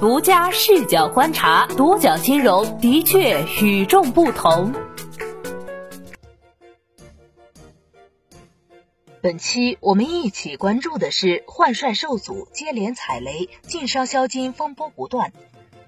[0.00, 4.72] 独家视角观察，独角金融的确与众不同。
[9.20, 15.32] 本期我们一起关注的是换帅受阻，接连踩雷，晋商销金风波不断。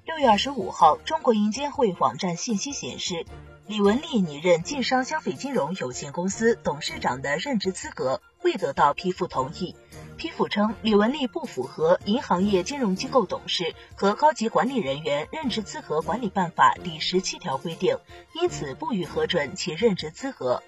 [0.04, 3.24] 六月二十五号，中国银监会网站信息显示，
[3.68, 9.76] 李文丽拟任晋商消费金融有限公司董事长的任职资格未得到批复同意。
[10.20, 17.96] 批复称，李文丽不符合《银行业金融机构董事和高级管理人员任职资格管理办法》第十七条规定，
[18.34, 20.62] 因此不予核准其任职资格。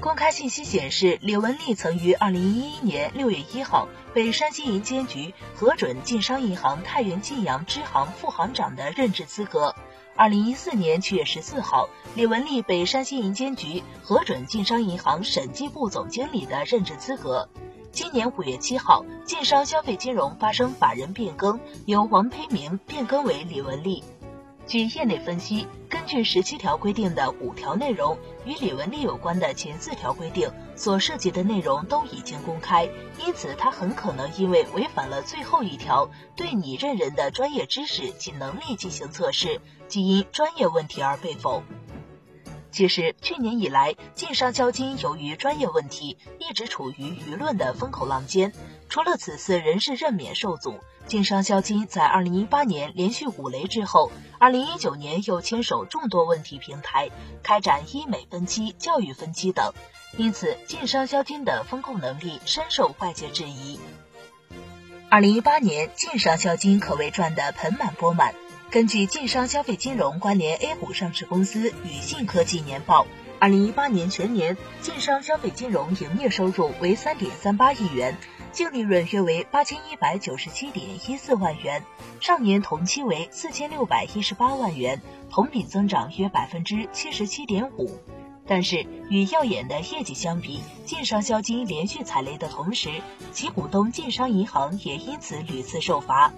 [0.00, 9.74] 公开信息显示，李文丽曾于二零一一年六月一号被山西银监局核准晋商银行太原晋阳支行副行长的任职资格。
[10.16, 17.50] 二零一四年七月十四号，李文丽被山西银监局核准晋商银行审计部总经理的任职资格。
[17.92, 24.04] 今年五月七号，晋商消费金融发生法人变更，由王培明变更为李文丽。
[24.66, 32.88] 据业内分析，根据十七条规定的五条内容，与李文丽有关的前四条规定所涉及的内容都已经公开，
[33.18, 41.64] 因此他很可能因为违反了最后一条，对拟任人的专业知识及能力进行测试，即因专业问题而被否。
[42.72, 48.52] 其实，去年以来，晋商交金由于专业问题，一直处于舆论的风口浪尖。
[48.88, 57.10] 除了此次人事任免受阻，晋商交金在二零一八年连续五雷之后，二零一九年又牵手众多问题平台，
[57.42, 59.72] 开展医美分期、教育分期等，
[60.16, 63.80] 因此晋商交金的风控能力深受外界质疑。
[65.08, 68.32] 二零一八年，晋商交金可谓赚得盆满钵满。
[68.70, 73.04] 根据晋商消费金融关联 A 股上市公司宇信科技年报，
[73.40, 78.16] 二零一八年全年晋商消费金融营业收入为三点三八亿元，
[78.52, 81.82] 净利润约为八千一百九十七点一四万元，
[82.20, 87.98] 上年同期为四千六百一十八万元，同比增长约百分之七十七点五。
[88.46, 92.88] 但是与耀眼的业绩相比，晋商销金连续踩雷的同时，
[93.32, 96.32] 其股东晋商银行也因此屡次受罚。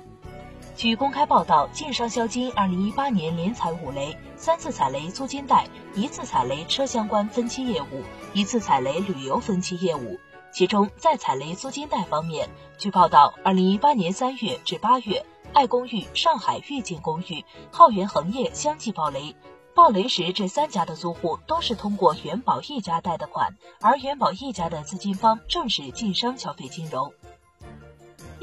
[0.74, 8.02] 据公开报道，晋商销金二零一八年连踩五雷，三次踩雷租金贷，一次踩雷车相关分期业务，
[8.32, 10.18] 一次踩雷旅游分期业务。
[10.50, 19.36] 其中在踩雷租金贷方面，据报道，二零一八年三月至八月，爱公寓、上海裕景公寓、浩源恒业相继爆雷。
[19.74, 27.12] 爆雷时，这三家的租户都是通过元宝一家贷的款，而元宝一家的资金方正是晋商消费金融。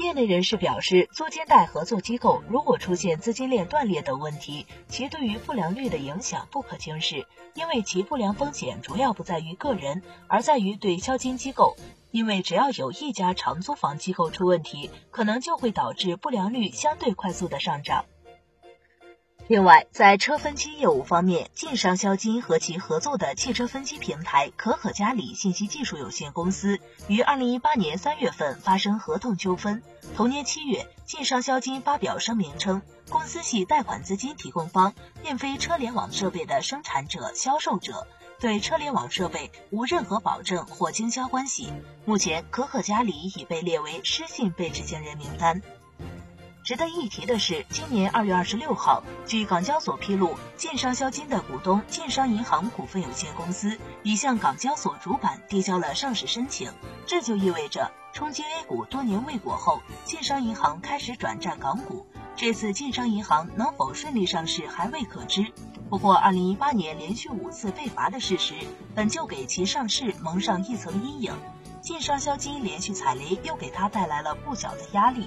[0.00, 11.76] 业内人士表示，租金贷合作机构如果出现资金链断裂等问题，其对于不良率的影响不可轻视，因为其不良风险主要不在于个人，而在于对销金机构。
[12.12, 18.04] 因为只要有一家长租房机构出问题，可能就会导致不良率相对快速的上涨。
[19.50, 26.78] 另外，在车分期业务方面，晋商销金和其合作的汽车分期平台可可嘉里信息技术有限公司
[27.08, 29.82] 于二零一八年三月份发生合同纠纷。
[30.14, 38.06] 同年七月，晋商销金发表声明称，公司系贷款资金提供方，并非车联网设备的生产者、销售者，
[38.38, 41.72] 对车联网设备无任何保证或经销关系。
[42.04, 45.60] 目前，可可嘉里已被列为失信被执行人名单。
[46.62, 56.70] 值得一提的是，今年二月二十六号，据港交所披露，晋商销金的股东晋商银行股份有限公司已向港交所主板递交了上市申请。
[57.06, 62.06] 这就意味着，冲击 A 股多年未果后，晋商银行开始转战港股。
[62.36, 65.52] 这次晋商银行能否顺利上市还未可知。
[65.88, 68.54] 不过，二零一八年连续五次被罚的事实，
[68.94, 71.34] 本就给其上市蒙上一层阴影。
[71.80, 75.26] 晋商销金连续踩雷，又给他带来了不小的压力。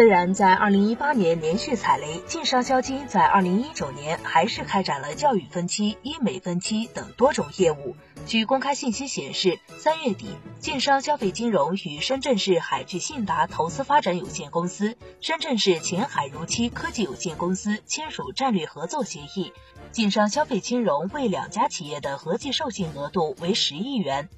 [0.00, 7.94] 虽然在二零一八年连续踩雷，晋商销金在二零一九年还是开展了教育分期、医美分期等多种业务。
[8.24, 10.28] 据公开信息显示，三月底，
[10.58, 19.52] 晋商消费金融与深圳市海聚信达投资发展有限公司、深圳市前海如期科技有限公司签署战略合作协议，
[19.92, 24.30] 晋商消费金融为两家企业的合计授信额度为十亿元，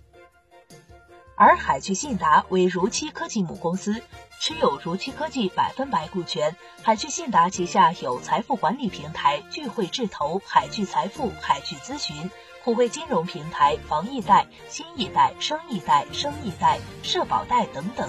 [1.45, 4.01] 而海聚信达为如期科技母公司。
[4.39, 6.55] 持有如期科技百分百股权，
[6.85, 12.31] 海聚信达旗下有财富管理平台聚会智投、海聚财富、海聚咨询、
[12.63, 18.09] 普惠金融平台、房易贷、新易贷、生意贷、生意贷、社保贷等等。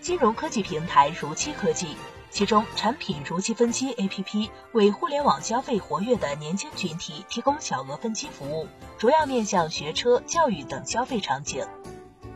[0.00, 1.96] 金融科技平台如期科技，
[2.30, 11.66] 其中产品如期分期 APP 为互联网消费活跃的年轻群体提供小额分期服务，主要面向学车、教育等消费场景。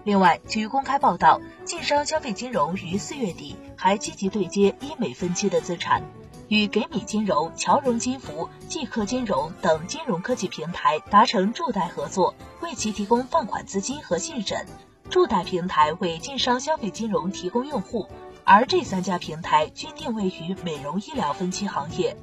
[0.05, 6.03] 另外，据公开报道，晋商消费金融于四月底还积极对接医美分期的资产，
[6.49, 14.67] 与给米金融、侨融金服、即客金融等金融科技平台达成助贷合作，为其提供放款资金和信审。
[15.09, 18.09] 助贷平台为晋商消费金融提供用户，
[18.45, 22.17] 而这三家平台均定位于美容医疗分期行业。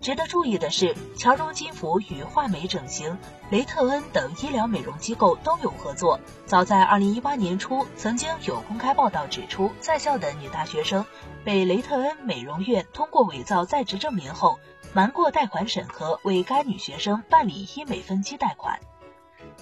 [0.00, 3.18] 值得注意的是，乔融金服与化美整形、
[3.50, 6.20] 雷特恩等医疗美容机构都有合作。
[6.46, 11.04] 早在二零一八年初，曾经有公开报道指出，在校的女大学生
[11.44, 14.60] 被雷特恩美容院通过伪造在职证明后，
[14.92, 18.78] 瞒过贷款审核，为该女学生办理医美分期贷款。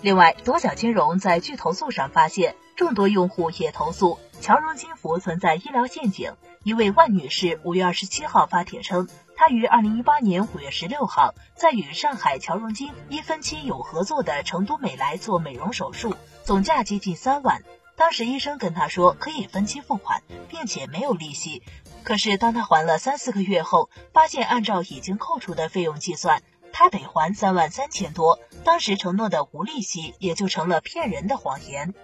[0.03, 6.35] 另外，多角金融在拒投诉上发现，众多用户也投诉乔融金服存在医疗陷阱。
[6.63, 9.09] 一位万女士五月二十七号发帖称。
[9.39, 17.63] 她于二零一八年五月十六号在与上海乔融金一分期有合作的成都美莱做美容手术，总价接近三万。
[17.97, 21.63] 当时医生跟她说可以分期付款，并且没有利息。
[22.03, 26.43] 可是当她还了三四个月后，发现按照已经扣除的费用计算，
[26.79, 28.39] 他得还三万三千多。
[28.63, 31.95] 当时承诺的无利息也就成了骗人的谎言。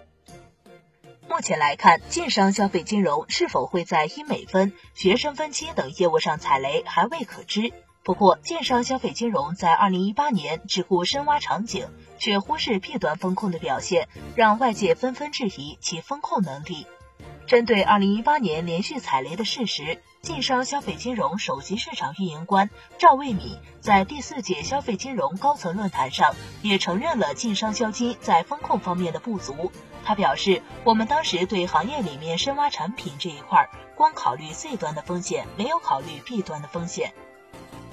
[1.28, 7.70] 目前来看，晋商消费金融是否会在医美分、学生分期等业务上踩雷，还未可知。
[8.02, 11.86] 不过，晋商消费金融在二零一八年只顾深挖场景，
[12.18, 16.86] 却忽视弊端风控的表现，让外界纷纷质疑其风控能力。
[17.46, 29.70] 针对二零一八年连续踩雷的事实，晋商消费金融首席市场运营官赵卫敏在第四届消费金融高层论坛上也承认了晋商消金在风控方面的不足。
[30.04, 37.12] 他表示，我们当时对行业里面深挖产品这一块，光考虑 C 端的风险，没有考虑 B 端的风险。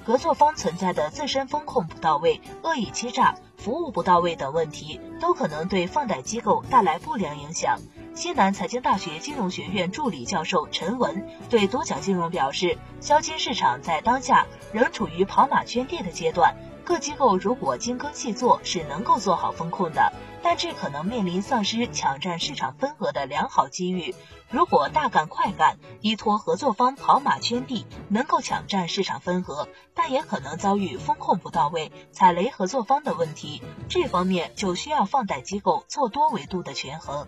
[0.06, 7.78] 合作方存在的自身风控不到位、恶意欺诈、服务不到位等问题，都可能对放贷机构带来不良影响。
[8.16, 20.12] 西南财经大学金融学院助理教授陈文对多角金融表示，消金市场在当下仍处于跑马圈地的阶段，各机构如果精耕细作，是能够做好风控的。
[20.42, 24.16] 但这可能面临丧失抢占市场份额的良好机遇。
[24.50, 33.62] 如果大干快干，依托合作方跑马圈地，能够抢占市场份额，但也可能遭遇风控不到位、踩雷合作方的问题。
[33.88, 37.28] 这方面就需要放贷机构做多维度的权衡。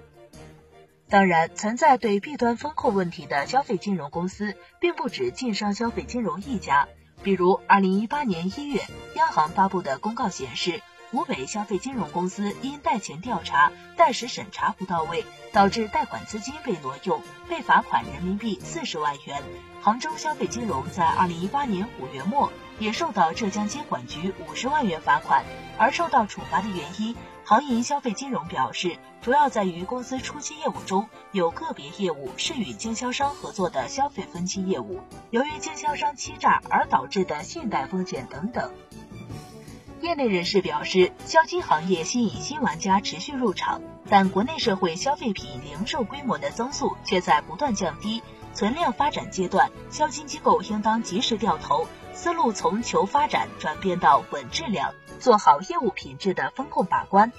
[1.12, 6.88] 当然，存在对 B 端风控问题的消费金融公司，并不止晋商消费金融一家。
[7.22, 8.80] 比如，二零一八年一月，
[9.18, 10.81] 央行发布的公告显示。
[11.12, 19.44] 湖北消费金融公司因贷前调查、贷时审查不到位，导致贷款资金被挪用，被罚款人民币四十万元。
[19.81, 22.50] 杭州消费金融在二零一八年五月末
[22.81, 25.45] 也受到浙江监管局五十万元罚款，
[25.78, 38.74] 而受到处罚的原因，行银消费金融表示，主要在于公司初期业务中有个别业务是与经销商合作的消费分期业务，由于经销商欺诈而导致的信贷风险等等。
[40.01, 48.24] 业内人士表示，消金行业吸引新玩家持续入场，但国内社会消费品零售规模的增速却在不断降低。
[48.54, 51.88] 存量发展阶段，消金机构应当及时掉头，
[52.22, 57.32] 思路从求发展转变到稳质量，做好业务品质的风控把关。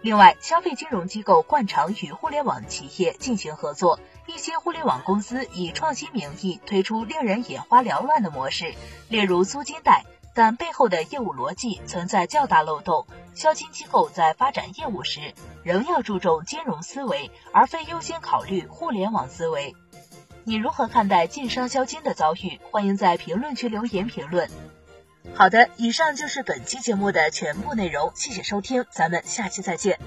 [0.00, 8.74] 另外，消费金融机构惯常与互联网企业进行合作，一些互联网公司以创新名义推出令人眼花缭乱的模式，
[9.08, 10.02] 例如租金贷。
[10.34, 19.74] 但背后的业务逻辑存在较大漏洞，消金机构在发展业务时仍要注重金融思维，而非优先考虑互联网思维。
[20.48, 22.60] 你如何看待晋商销金的遭遇？
[22.70, 24.48] 欢迎在评论区留言评论。
[25.34, 29.98] 好的，以上就是本期节目的全部内容，谢谢收听，咱们下期再见。